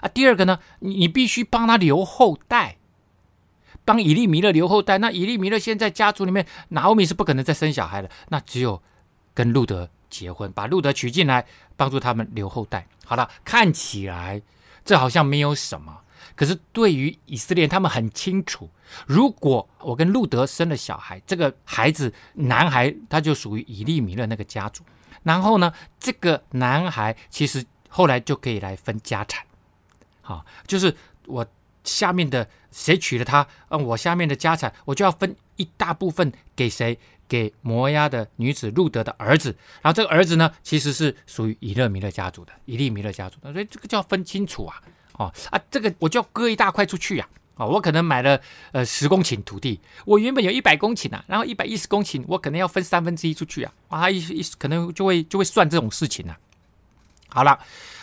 [0.00, 0.08] 啊。
[0.08, 2.76] 第二个呢，你你必须帮他留后代。
[3.90, 8.80] 帮以利米勒留后代，那以利米勒现在家族里面，拿欧米是不可能再生小孩了，那只有
[9.34, 11.44] 跟路德结婚，把路德娶进来，
[11.76, 12.86] 帮助他们留后代。
[13.04, 14.40] 好了，看起来
[14.84, 16.02] 这好像没有什么，
[16.36, 18.70] 可是对于以色列他们很清楚，
[19.08, 24.84] 如果我跟路德生了小孩，这个孩子男孩他就属于以利米勒那个家族，
[25.24, 29.44] 然后呢，这个男孩其实后来就可以来分家产，
[30.22, 30.94] 好，就是
[31.26, 31.44] 我。
[31.84, 36.98] 下面的谁娶了她，嗯，我下面的家产我就要分一大部分给谁？
[37.28, 39.56] 给摩押的女子路德的儿子。
[39.82, 43.52] 然后这个儿子呢，其实是属于以勒米勒家族的，以利米勒家族的。
[43.52, 44.82] 所以这个就要分清楚啊！
[45.12, 47.28] 哦啊，这个我就要割一大块出去呀！
[47.54, 48.40] 啊，我可能买了
[48.72, 53.72] 呃十公顷土地，我原本有一百公顷啊，然后一百一十公顷，我可能要分三分之一出去啊！
[53.86, 56.36] 啊，一一可能就会就会算这种事情啊。
[57.28, 57.60] 好了。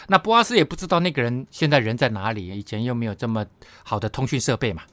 [0.07, 3.45] 那波阿斯也不知道那个人现在人在哪里，以前又没有这么
[3.83, 4.83] 好的通讯设备嘛。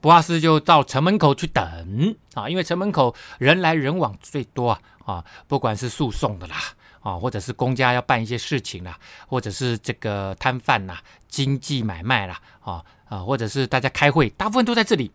[0.00, 6.56] 波阿斯就到城门口去等啊，因为城门口人来人往最多啊啊，不管是诉讼的啦
[7.00, 10.96] 啊，或者是公家要办一些事情啦，或者是这个摊贩呐、
[11.28, 15.10] 经济买卖啦啊啊，或者是大家开会，大部分都在这里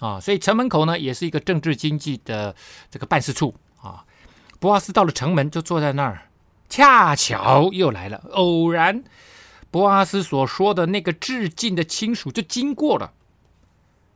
[0.00, 2.54] 啊，所以城门口呢也是一个政治经济的
[2.90, 4.04] 这个办事处啊。
[4.60, 6.20] 波阿斯到了城门就坐在那儿。
[6.68, 9.04] 恰巧又来了，偶然，
[9.70, 13.12] 波阿斯所说的那个致敬的亲属就经过了。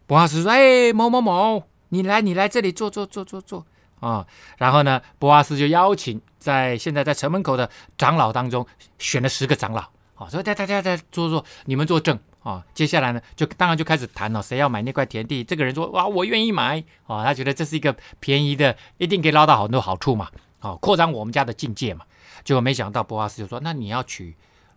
[0.06, 3.64] 波阿斯说：“哎，某某某，你来，你来这里坐坐坐坐坐
[4.00, 4.26] 啊！”
[4.58, 8.66] 然后呢，波阿斯就邀请在现在在城门口的长老当中
[8.98, 9.82] 选了十个长老
[10.16, 15.44] 啊，说：“大家大家坐坐，你们作证啊！”接下来呢，就当然就开始谈了，谁要买那块田地？
[15.44, 20.28] 这个人说：“哇，我愿意买啊！”他觉得这是一个便宜的，一定可以捞到很多好处嘛，
[20.61, 22.05] 哦，扩张我们家的境界嘛。
[22.44, 24.35] 结果没想到，波阿斯就说：“那你要娶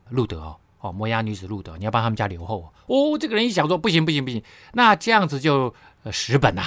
[0.09, 4.43] 路德哦，哦，摩押女子路德，你要帮他们家留后哦。”这个人一想说：“不行，不行，不行，
[4.73, 6.63] 那这样子就呃蚀本呐，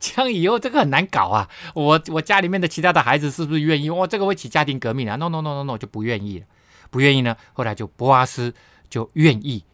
[0.00, 1.48] 这样以后这个很难搞啊。
[1.74, 3.90] 我我家里面的其他的孩子是不是愿意？
[3.90, 6.46] 哇，这个会起家庭革命啊！No，No，No，No，No，就不愿意了，
[6.90, 7.36] 不愿意呢。
[7.52, 8.54] 后来就波阿斯
[8.88, 9.64] 就愿意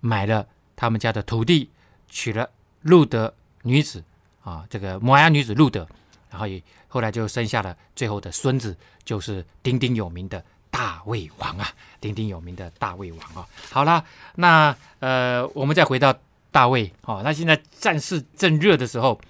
[0.00, 1.70] 买了他们家的土地，
[2.08, 2.48] 娶了
[2.80, 4.02] 路德女子
[4.42, 5.86] 啊，这个摩押女子路德。”
[6.30, 11.68] 然后也后来就生下了最后的孙子，就是鼎鼎有名的大卫王啊，
[12.00, 13.46] 鼎鼎有名的大卫王啊。
[13.70, 14.04] 好了，
[14.36, 16.16] 那呃，我们再回到
[16.50, 19.20] 大卫哦，那现在战事正热的时候，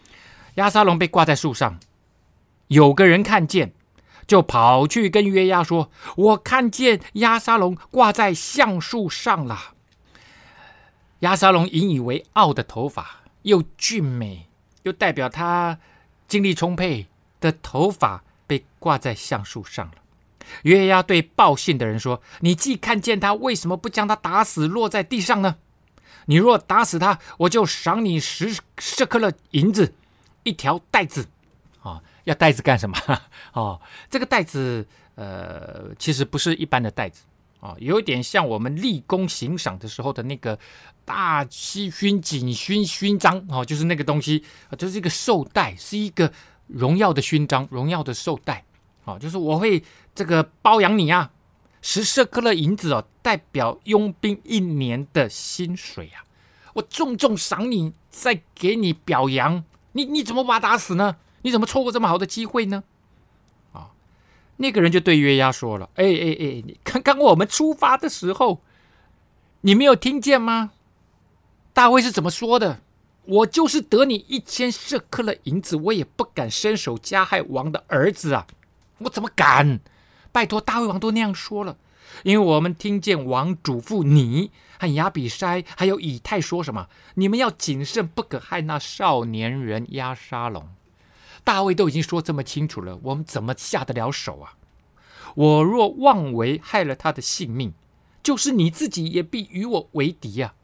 [0.54, 1.80] 押沙龙被挂在树上，
[2.68, 3.72] 有个人看见，
[4.26, 9.74] 就跑去跟约押说：“我看见押沙龙挂在橡树上了。”
[11.20, 14.48] 押沙龙引以为傲的头发，又俊美，
[14.84, 15.78] 又代表他。
[16.30, 17.08] 精力充沛
[17.40, 19.94] 的头发被挂在橡树上了。
[20.62, 25.56] 约押对报信的人说：“你既看见他，为什么不将他打死，落在地上呢？
[26.26, 29.92] 你若打死他，我就赏你十舍客勒银子，
[30.44, 31.26] 一条带子。
[31.82, 32.96] 啊，要带子干什么？
[33.52, 37.22] 哦，这个带子，呃，其实不是一般的带子
[37.60, 40.58] 啊，有点像我们立功行赏的时候的那个
[41.04, 44.42] 大西勋锦勋勋章哦，就是那个东西，
[44.78, 46.32] 就是一个绶带，是一个
[46.66, 48.64] 荣耀的勋章，荣耀的绶带，
[49.04, 49.82] 哦，就是我会
[50.14, 51.30] 这个包养你啊，
[51.82, 56.24] 十舍客勒银子哦，代表佣兵一年的薪水啊，
[56.74, 61.16] 我重重赏你，再给你表扬，你你怎么把他打死呢？
[61.42, 62.84] 你怎么错过这么好的机会呢？
[64.62, 68.60] 那个人就对约押说了，哎哎哎，你刚刚我们出发的时候，
[69.62, 70.72] 你没有听见吗？
[71.72, 72.82] 大卫是怎么说的？
[73.24, 78.46] 我就是得你一千舍克勒银子，我也不敢伸手加害王的儿子啊！
[78.98, 79.80] 我怎么敢？
[80.30, 81.78] 拜托，大卫王都那样说了，
[82.22, 86.88] 因为我们听见王嘱咐你和亚比筛还有以太说什么？
[87.14, 90.68] 你们要谨慎，不可害那少年人押沙龙。
[91.50, 94.54] 大卫都已经说这么清楚了，我们怎么下得了手啊？
[95.34, 97.72] 我若妄为害了他的性命，
[98.22, 100.54] 就是你自己也必与我为敌啊！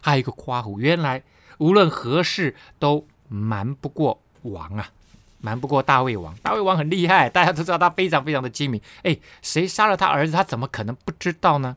[0.00, 1.24] 还有一个夸虎，原来
[1.58, 4.92] 无论何事都瞒不过王啊，
[5.40, 6.32] 瞒不过大卫王。
[6.36, 8.80] 大卫王很厉害，大家都知道他非常非常的精明。
[9.02, 11.76] 哎，谁杀了他儿子，他怎么可能不知道呢？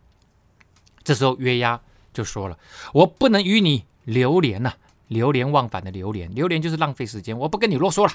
[1.03, 1.81] 这时候约押
[2.13, 2.59] 就说了
[2.93, 7.35] ：“我不能与你流连呐、啊，流连忘返的流连，流连就是浪费时间。
[7.35, 8.13] 我不跟你啰嗦了，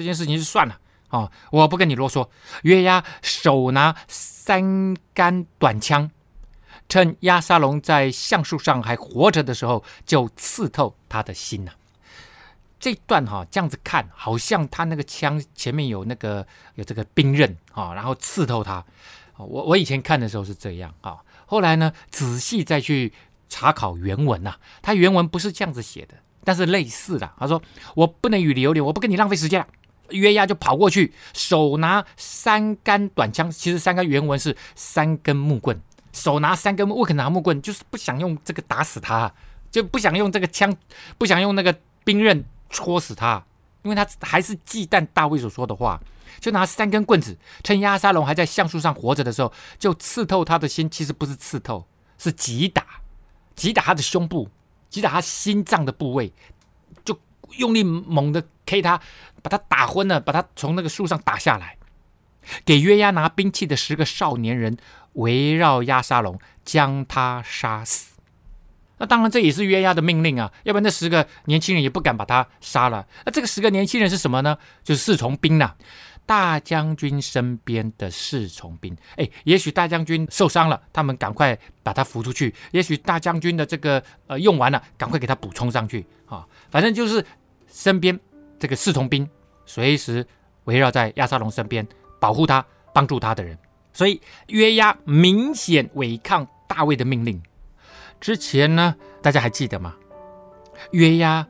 [0.00, 0.74] 这件事情就算了
[1.08, 2.28] 啊、哦，我不跟你啰嗦。”
[2.64, 6.10] 约押手拿三杆短枪。
[6.88, 11.70] 趁押沙龙在橡树上还活着的时候，就刺透他的心呐、
[12.80, 18.84] 这段哈、这样子看，好像他那个枪前面有那个有这个兵刃啊、然后刺透他。
[19.36, 23.12] 我我以前看的时候是这样啊、后来呢，仔细再去
[23.48, 27.32] 查考原文呐、他原文不是这样子写的，但是类似的。
[27.38, 27.62] 他说
[27.94, 29.66] ：“我不能与你流连，我不跟你浪费时间了。”
[30.10, 35.80] 约押就跑过去，手拿三杆短枪，其实三杆原文是三根木棍。
[36.12, 37.62] 手拿三根木，为什么拿木棍？
[37.62, 39.32] 就是不想用这个打死他，
[39.70, 40.76] 就不想用这个枪，
[41.16, 43.44] 不想用那个兵刃戳死他，
[43.82, 46.00] 因为他还是忌惮大卫所说的话，
[46.40, 50.90] 就拿三根棍子，趁亚沙龙还在橡树上活着的时候，就刺透他的心。
[50.90, 51.86] 其实不是刺透，
[52.18, 52.84] 是击打，
[53.54, 54.48] 击打他的胸部，
[54.88, 56.32] 击打他心脏的部位，
[57.58, 59.00] 用力猛地 K 他，
[59.42, 61.76] 把他打昏了，把他从那个树上打下来。
[62.64, 64.76] 给约押拿兵器的十个少年人
[65.12, 68.14] 围绕押沙龙，将他杀死。
[68.96, 73.06] 那当然，这也是约押的命令啊，要不然那十个年轻人也不敢把他杀了。
[73.24, 74.56] 那这个十个年轻人是什么呢？
[74.82, 75.74] 就是侍从兵呐、
[76.26, 78.94] 大将军身边的侍从兵。
[79.16, 86.46] 哎，也许大将军受伤了，他们赶快把他扶出去；也许大将军的这个呃用完了，赶快给他补充上去啊。
[86.70, 87.24] 反正就是
[87.70, 88.18] 身边
[88.58, 89.28] 这个侍从兵，
[89.64, 90.26] 随时
[90.64, 91.86] 围绕在亚沙龙身边。
[92.20, 93.56] 保护他、帮助他的人，
[93.94, 97.42] 所以约押明显违抗大卫的命令。
[98.20, 99.96] 之前呢，大家还记得吗？
[100.90, 101.48] 约押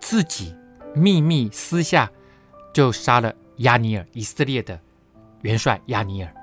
[0.00, 0.52] 自己
[0.92, 2.10] 秘密私下
[2.74, 4.76] 就杀了亚尼尔，以色列的
[5.42, 6.34] 元帅亚尼尔，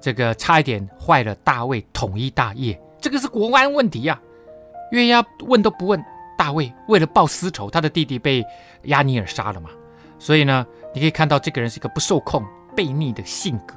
[0.00, 2.76] 这个差一点坏了大卫统一大业。
[3.00, 4.90] 这个是国安问题呀、啊。
[4.90, 6.04] 约押问都不问
[6.36, 8.44] 大卫，为了报私仇，他的弟弟被
[8.84, 9.70] 亚尼尔杀了嘛。
[10.18, 12.44] 所以呢，你可以看到这个人是一个不受控、
[12.74, 13.74] 悖逆的性格，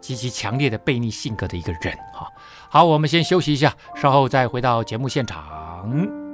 [0.00, 1.96] 极其强烈的悖逆性格的一个人。
[2.12, 2.26] 哈，
[2.70, 6.25] 好，我们先休息一下，稍后再回到节目现场。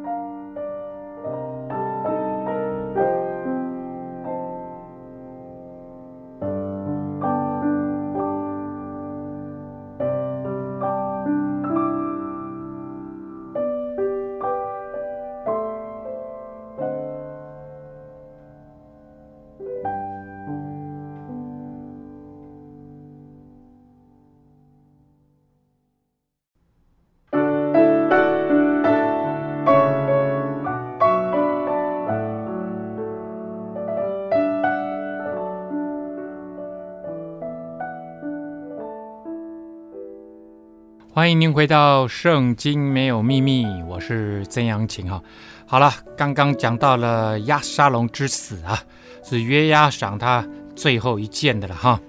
[41.15, 45.23] 欢迎您回到《圣经没有秘密》，我是曾阳晴哈。
[45.67, 48.83] 好了，刚刚讲到了押沙龙之死啊，
[49.23, 50.43] 是约押赏他
[50.75, 52.01] 最后一剑的了哈。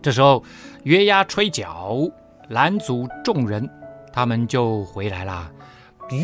[0.00, 0.44] 这时候
[0.84, 1.98] 约押吹角
[2.48, 3.68] 拦阻众人，
[4.12, 5.50] 他们就回来啦。
[6.12, 6.18] 呜，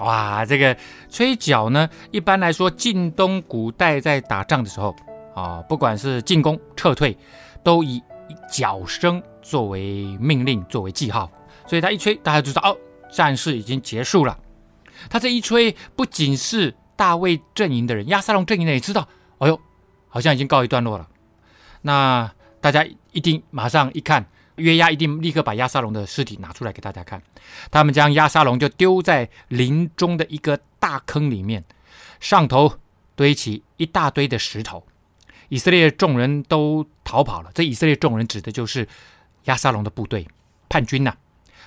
[0.00, 0.76] 哇，这个
[1.08, 4.92] 吹角呢，一般来说，近东古代在打仗的时候
[5.34, 7.16] 啊，不管是进攻、撤退。
[7.64, 8.02] 都以
[8.46, 11.32] 脚声作为命令，作为记号，
[11.66, 12.76] 所以他一吹，大家就知道哦，
[13.10, 14.38] 战事已经结束了。
[15.08, 19.58] 他这一吹，不仅是大卫阵营的人，亚沙龙阵营的也知道，哎呦，
[20.08, 21.08] 好像已经告一段落了。
[21.80, 27.22] 那大家一定马上一看，约押一定立刻把亚沙龙的尸体拿出来给大家看。
[27.70, 31.64] 他们将亚沙龙就丢在林中的一个大坑里面，
[32.20, 32.74] 上头
[33.16, 34.84] 堆起一大堆的石头。
[35.48, 37.50] 以色列众人都逃跑了。
[37.54, 38.88] 这以色列众人指的就是
[39.44, 40.26] 亚沙龙的部队
[40.68, 41.16] 叛军呐、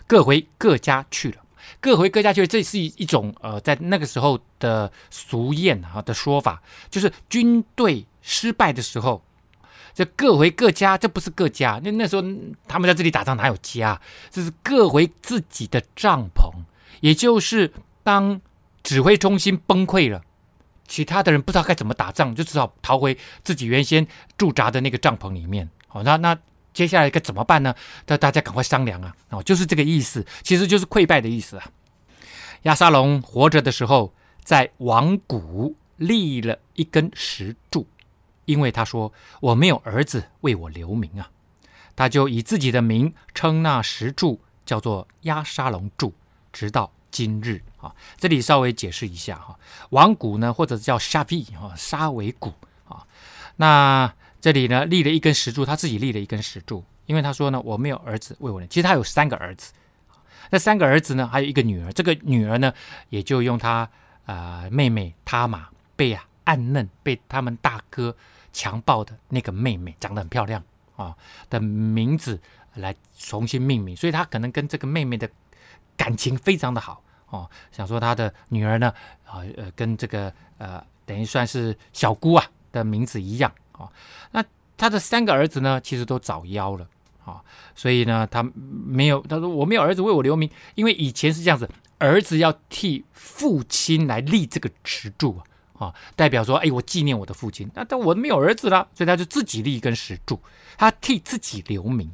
[0.06, 1.38] 各回各家去了。
[1.82, 9.22] 各回各家去了，这是一一种呃，在那个时候的俗谚啊的说法，就是军队失败的时候，
[9.94, 12.24] 这各回各家，这不是各家，那那时候
[12.70, 14.00] 他们在这里打仗哪有家？
[14.32, 16.50] 这是各回自己的帐篷，
[17.02, 18.40] 也就是当
[18.82, 20.22] 指挥中心崩溃了。
[20.88, 24.08] 其他的人不知道该怎么打仗，就只好逃回自己原先
[24.38, 25.70] 驻扎的那个帐篷里面。
[25.88, 26.38] 好，那那
[26.74, 27.74] 接下来该怎么办呢？
[28.06, 29.16] 那大家赶快商量啊！
[29.30, 31.66] 哦，就是这个意思，其实就是溃败的意思啊。
[32.64, 34.14] 亚沙龙活着的时候，
[34.44, 37.88] 在王谷立了一根石柱，
[38.46, 39.12] 因为他说
[39.42, 41.30] 我没有儿子为我留名啊，
[41.96, 46.14] 他就以自己的名称那石柱叫做亚沙龙柱，
[46.52, 47.94] 直到今日啊。
[48.18, 49.58] 这里稍微解释一下哈，
[49.92, 52.54] 王谷呢，或者叫沙比哈沙维谷
[52.88, 53.06] 啊，
[53.58, 59.74] 那这里呢立了一根石柱，他自己立了一根石柱，因为他说呢我没有儿子为我留，其实他有三个儿子。
[60.50, 61.92] 那三个儿子呢，还有一个女儿。
[61.92, 62.74] 这个女儿呢，
[63.10, 63.80] 也就用她
[64.26, 68.16] 啊、呃、妹妹他玛被啊暗嫩被他们大哥
[68.54, 70.64] 强暴的那个妹妹，长得很漂亮
[70.96, 71.14] 啊
[71.50, 72.40] 的名字
[72.76, 73.94] 来重新命名。
[73.94, 75.30] 所以他可能跟这个妹妹的
[75.98, 78.94] 感情非常的好哦，想说他的女儿呢
[79.26, 83.92] 啊呃跟这个呃等于算是小姑啊的名字一样啊、哦。
[84.32, 84.46] 那
[84.78, 86.88] 他的三个儿子呢，其实都早夭了。
[87.26, 87.44] 啊，
[87.76, 88.42] 所以呢，他
[88.86, 95.38] 没有，他说我没有儿子为我留名，因为以前是这样子，儿子要替父亲来立这个石柱
[95.78, 97.70] 啊，代表说，哎，我纪念我的父亲。
[97.74, 100.42] 那但我没有儿子了，所以他就自己立一根石柱，
[100.78, 102.10] 他替自己留名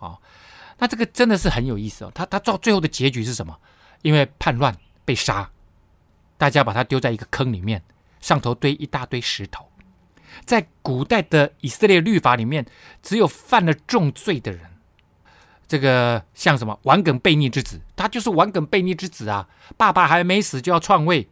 [0.00, 0.18] 啊。
[0.78, 2.12] 那这个真的是很有意思哦。
[2.14, 3.58] 他他到最后的结局是什么？
[4.02, 5.50] 因为叛乱被杀，
[6.36, 7.82] 大家把他丢在一个坑里面，
[8.20, 9.68] 上头堆一大堆石头。
[10.44, 12.66] 在古代的以色列律法里面，
[13.02, 14.60] 只有犯了重罪的人，
[15.66, 19.48] 这个像什么顽梗悖逆之子，他就是顽梗悖逆之子啊！
[19.78, 21.26] 爸爸还没死就要篡位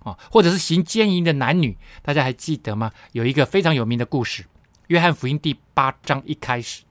[0.00, 2.90] 啊，或者是行奸淫的男女，大家还记得吗？
[3.12, 4.42] 有一个非常有名的故事，
[4.88, 6.82] 《约翰福音》第八章一开始，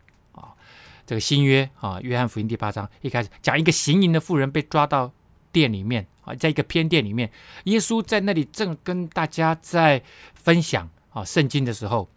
[1.05, 5.11] 这个新约啊，《约翰福音》第八章一开始讲一个行淫的妇人被抓到
[5.51, 7.31] 店里面啊，在一个偏殿里面，
[7.65, 10.01] 耶稣在那里正跟大家在
[10.33, 10.89] 分享。
[11.13, 12.09] 啊，圣经的时候，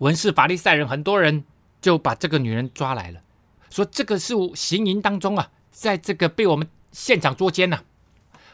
[0.00, 1.42] 文士、法利赛人很多人
[1.80, 3.22] 就把这个女人抓来了，
[3.70, 7.80] 说这个是行淫当中啊，在这个被我们现场捉奸呐，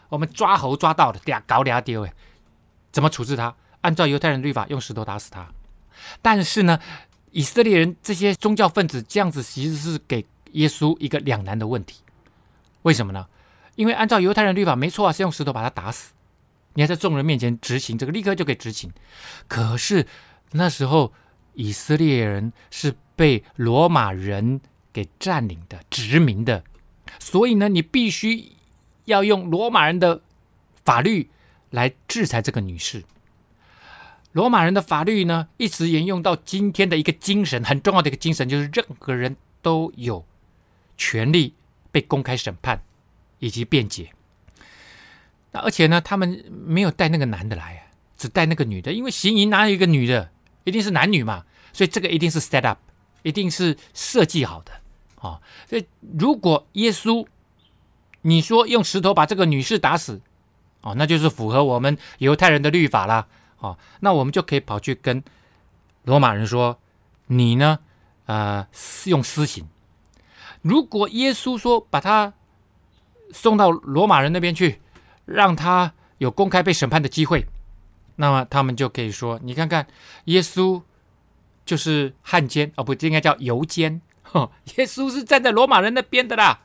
[0.09, 2.15] 我们抓猴抓到的，俩搞俩丢哎，
[2.93, 3.57] 怎么处置他？
[3.81, 5.49] 按照犹太人律法，用石头打死他。
[6.23, 6.79] 但是呢，
[7.33, 12.01] 以色列人这些宗教分子这样子，其实是给耶稣一个两难的问题。
[12.83, 13.27] 为什么呢？
[13.75, 16.13] 因为按照犹太人律法，没错啊，是用石头把他打死。
[16.75, 18.93] 你要在众人面前执行这个，立刻就可以执行。
[19.49, 20.07] 可是
[20.53, 21.13] 那时候
[21.55, 24.61] 以色列人是被罗马人
[24.93, 26.63] 给占领的、殖民的，
[27.19, 28.53] 所以呢，你必须
[29.07, 30.21] 要用罗马人的
[30.85, 31.31] 法律
[31.71, 33.03] 来制裁这个女士。
[34.33, 40.25] 罗马人的法律呢，一直沿用到今天的一个精神，很重要的一个精神，就是任何人都有
[40.97, 41.55] 权利
[41.91, 42.83] 被公开审判
[43.39, 44.11] 以及辩解。
[45.51, 50.31] 那而且呢，他们没有带那个男的来，只带那个女的，因为行淫哪有一个女的，
[50.65, 52.79] 一定是男女嘛，所以这个一定是 set up，
[53.23, 54.73] 一定是设计好的
[55.17, 55.43] 啊、哦。
[55.69, 55.87] 所以
[56.19, 57.27] 如果耶稣，
[58.23, 60.23] 你说用石头把这个女士打死，
[60.81, 63.27] 哦，那就是符合我们犹太人的律法啦，
[63.63, 65.25] 哦，那我们就可以跑去跟
[66.05, 66.79] 罗马人说，
[67.29, 67.79] 你呢，
[68.27, 68.69] 呃，
[69.07, 69.67] 用私刑。
[70.61, 72.35] 如果耶稣说把他
[73.33, 74.79] 送到罗马人那边去。
[75.25, 77.47] 让他有公开被审判的机会，
[78.17, 79.87] 那么他们就可以说：“你看看，
[80.25, 80.83] 耶稣
[81.65, 84.03] 就是汉奸哦，不，应该叫犹奸。
[84.77, 86.63] 耶稣是站在罗马人那边的啦，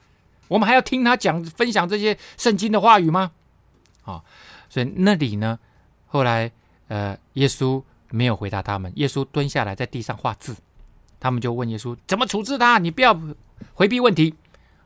[0.48, 3.32] 我们还要听他讲分享这些圣经的话语吗？”
[4.06, 4.24] 啊，
[4.70, 5.60] 所以那里呢，
[6.08, 6.52] 后来
[6.88, 10.56] 呃，耶稣没有回答他们，耶稣蹲下来在地上画字，
[11.20, 12.78] 他们就问耶稣怎么处置他？
[12.80, 13.20] 你不要
[13.74, 14.36] 回避问题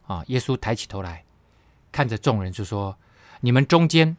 [0.08, 0.24] 啊！
[0.28, 1.24] 耶稣抬起头来
[1.91, 2.97] 看着众人就说。
[3.43, 4.16] 你们中间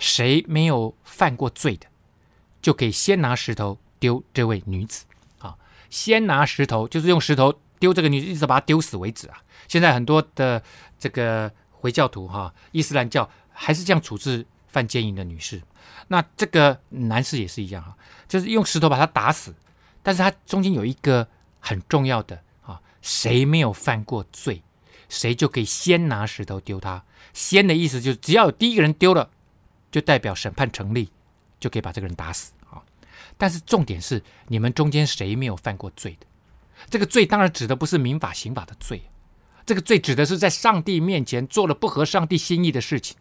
[0.00, 1.86] 谁没有犯过罪的，
[2.60, 5.04] 就可以先拿石头丢这位女子。
[5.38, 5.56] 啊，
[5.88, 9.40] 先拿石头，就是用石头丢这个女子，一直把她丢死为止啊。
[9.68, 10.60] 现在很多的
[10.98, 14.44] 这个回教徒哈，伊斯兰教还是这样处置
[14.76, 15.62] 犯奸淫的女士。
[16.08, 17.96] 那这个男士也是一样哈，
[18.28, 19.54] 就是用石头把他打死。
[20.02, 21.26] 但是他中间有一个
[21.58, 24.62] 很重要的啊，谁没有犯过罪，
[25.08, 27.02] 谁就可以先拿石头丢他。
[27.32, 29.30] 先的意思就是，只要有第一个人丢了，
[29.90, 31.08] 就代表审判成立，
[31.58, 32.82] 就可以把这个人打死啊。
[33.38, 36.26] 但是重点是，你们中间谁没有犯过罪的？
[36.90, 39.00] 这个罪当然指的不是民法刑法的罪，
[39.64, 43.16] 这个罪指的是在上帝面前做了不合上帝心意的事情。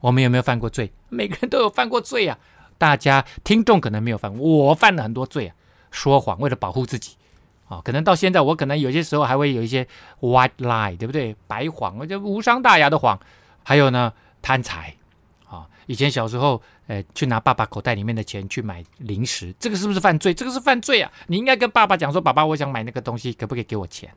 [0.00, 0.92] 我们有没有犯过罪？
[1.08, 2.38] 每个人都有犯过罪啊。
[2.78, 5.54] 大家听众可能没有犯过，我犯了很多罪啊，
[5.90, 7.16] 说谎为了保护自己。
[7.68, 9.86] 啊，可能到现在我可能有些时候还会有一些
[10.20, 11.34] white lie，对不对？
[11.48, 13.18] 白谎，我就无伤大雅的谎。
[13.64, 14.94] 还有呢，贪财。
[15.48, 20.32] 啊，以前小时候，呃，去拿爸爸口袋里面的钱去买零食，这个是不是犯罪？
[20.32, 21.10] 这个是犯罪啊！
[21.28, 24.12] 你应该跟爸爸讲说，爸爸，我想买那个东西，可不可以给我钱？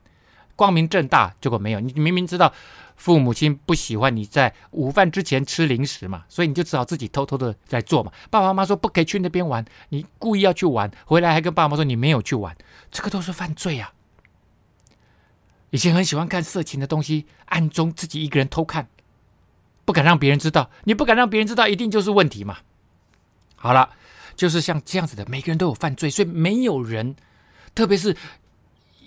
[0.55, 1.79] 光明正大，结果没有。
[1.79, 2.51] 你明明知道
[2.99, 8.11] 父母亲不喜欢你在午饭之前吃零食嘛，所以你就只好自己偷偷的在做嘛。
[8.29, 12.53] 爸爸妈妈说不可以去那边玩，你故意要去玩，回来还跟爸妈说你没有去玩，
[12.91, 13.93] 这个都是犯罪啊。
[15.69, 18.89] 以前很喜欢看色情的东西，暗中自己一个人偷看，
[19.85, 20.69] 不敢让别人知道。
[20.83, 22.57] 你不敢让别人知道，一定就是问题嘛。
[23.55, 23.91] 好了，
[24.35, 27.15] 就是像这样子的，每个人都有犯罪，所以没有人，
[27.73, 28.17] 特别是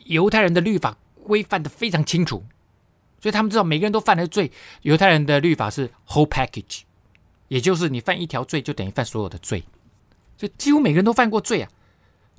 [0.06, 0.96] 犹太人的律法。
[1.24, 2.44] 规范的非常清楚，
[3.22, 4.50] 所以他们知道每个人都犯了罪。
[4.82, 6.80] 犹太人的律法是 whole package，
[7.46, 9.64] 也就是你犯一条罪就等于犯所有的罪，
[10.36, 11.70] 所以几乎每个人都犯过罪啊。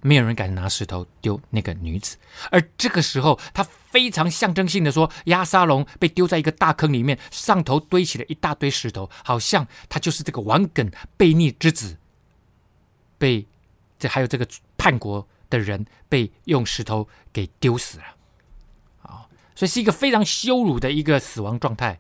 [0.06, 2.18] 没有人敢拿石头丢那个女子，
[2.52, 11.96] 而这个时候他非常象征性的说，押沙龙被丢在一个大坑里面，上头堆起了一大堆石头，好像他就是这个王梗悖逆之子，
[13.18, 13.48] 被
[13.98, 14.46] 这还有这个
[14.78, 18.04] 叛国的人被用石头给丢死了。
[19.56, 22.00] 所以是一个非常羞辱的一个死亡状态，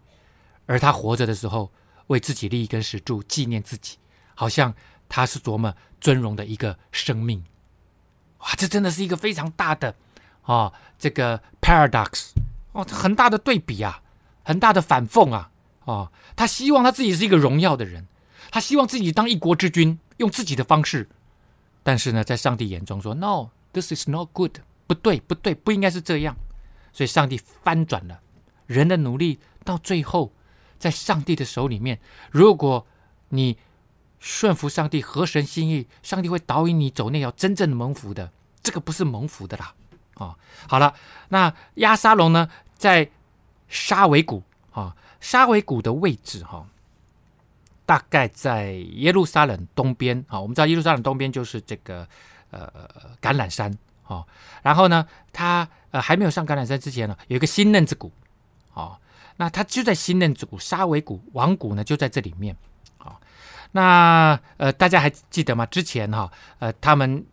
[0.65, 1.71] 而他活着的时候
[2.07, 3.97] 为自己立一根石柱纪念自己，
[4.35, 4.73] 好像
[5.07, 7.43] 他是多么尊荣的一个生命。
[8.39, 9.95] 哇，这真的是一个非常大的
[10.43, 12.31] 哦，这个 paradox
[12.73, 14.01] 哦，很大的对比啊，
[14.43, 15.51] 很大的反讽啊，
[15.85, 18.07] 哦，他希望他自己是一个荣耀的人，
[18.51, 21.07] 他希望自己当一国之君，用自己的方式，
[21.83, 26.35] 但是呢，在上帝眼中说，No，this is not good，不对，不对，不应该是这样。
[26.93, 28.21] 所以，上帝翻转了
[28.67, 30.31] 人的努力，到最后，
[30.79, 31.99] 在上帝的手里面。
[32.31, 32.85] 如果
[33.29, 33.57] 你
[34.19, 38.31] 顺服上帝、合神心意，上帝会导引你走那条真正的蒙福的。
[38.61, 39.73] 这个不是蒙福的啦！
[40.13, 40.37] 啊，
[40.69, 40.93] 好了，
[41.27, 43.09] 那亚沙龙呢，在
[43.67, 44.41] 沙维谷
[44.71, 46.65] 啊，沙维谷的位置哈，
[47.85, 50.39] 大概在耶路撒冷东边啊。
[50.39, 52.07] 我们知道耶路撒冷东边就是这个
[52.51, 52.71] 呃
[53.19, 53.75] 橄榄山
[54.07, 54.25] 哦。
[54.61, 55.67] 然后呢，它。
[55.93, 58.11] 呃，还没有上橄榄山之前呢，有一个新嫩子谷，
[58.73, 58.97] 哦，
[59.37, 62.57] 那它就在新嫩子谷，沙维谷王谷呢就在这里面，
[62.97, 63.15] 哦，
[63.73, 65.67] 那呃，大家还记得吗？
[65.67, 67.23] 之前哈、呃，他们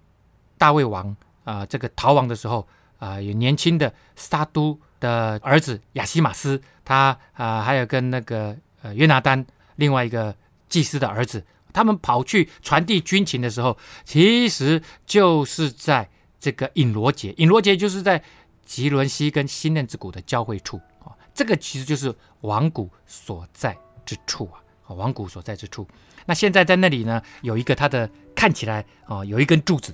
[0.59, 2.68] 大卫王啊、这个逃亡的时候
[2.99, 9.43] 啊、有年轻的撒督的儿子亚西玛斯，他啊、还有跟那个呃约拿单
[9.77, 10.37] 另外一个
[10.68, 11.43] 祭司的儿子，
[11.73, 16.11] 他们跑去传递军情的时候，其实就是在
[16.41, 18.20] 这个隐罗杰，隐罗杰就是在。
[18.62, 23.76] 吉伦西跟新嫩子谷的交汇处啊，这个其实就是王谷所在
[24.07, 24.62] 之处啊，
[24.95, 25.84] 王谷所在之处。
[26.24, 29.93] 那现在在那里呢，有一个它的看起来啊，有一根柱子，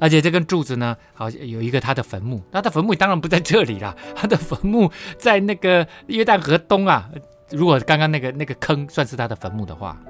[0.00, 2.42] 而且这根柱子呢，好像有一个他的坟墓。
[2.50, 7.10] 那他坟墓当然不在这里啦， 他的坟墓在那个约旦河东啊。
[7.50, 10.00] 如果刚刚那个那个坑算是他的坟墓的话，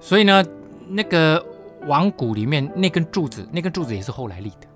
[0.00, 0.42] 所以呢，
[0.88, 1.44] 那个
[1.86, 4.66] 王谷里面那根柱子，那根柱子也是后来立的。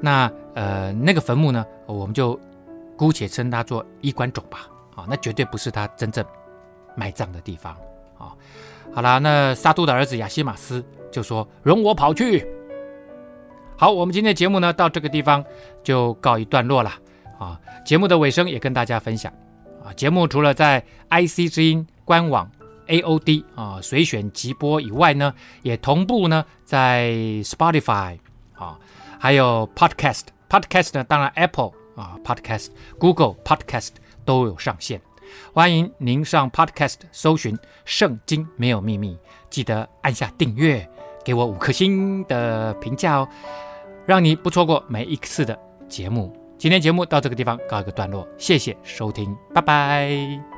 [0.00, 2.38] 那呃，那个坟墓呢，我们就
[2.96, 4.68] 姑且称它做衣冠冢吧。
[4.94, 6.24] 啊，那绝对不是他真正
[6.94, 7.74] 埋葬的地方。
[8.18, 8.32] 啊，
[8.94, 12.46] 好啦，那沙都的儿子亚西马斯就说：“容我跑去。”
[13.76, 15.44] 好，我们今天的节目呢，到这个地方
[15.82, 16.90] 就告一段落了。
[17.38, 19.30] 啊，节目的尾声也跟大家分享。
[19.84, 22.50] 啊，节目除了在 IC 之音官网
[22.86, 25.32] AOD 啊随选即播以外呢，
[25.62, 27.10] 也同步呢在
[27.44, 28.18] Spotify
[28.54, 28.78] 啊。
[29.18, 32.68] 还有 Podcast，Podcast 呢，当然 Apple 啊 Podcast、
[32.98, 33.90] Google Podcast
[34.24, 35.00] 都有上线。
[35.52, 39.14] 欢迎您上 Podcast 搜寻《圣经没有秘密》，
[39.50, 40.88] 记得按下订阅，
[41.24, 43.28] 给我五颗星的评价哦，
[44.06, 45.58] 让你不错过每一次的
[45.88, 46.32] 节目。
[46.58, 50.55] 今天节目到这个地方告一个段落，谢谢收听，拜拜。